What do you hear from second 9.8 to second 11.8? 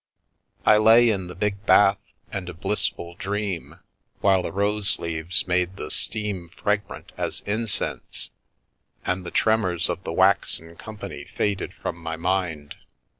of the waxen company faded